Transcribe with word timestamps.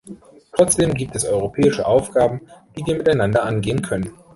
Trotzdem 0.53 0.95
gibt 0.95 1.15
es 1.15 1.25
europäische 1.25 1.85
Aufgaben, 1.85 2.41
die 2.75 2.83
wir 2.87 2.95
miteinander 2.97 3.43
angehen 3.43 3.83
können. 3.83 4.11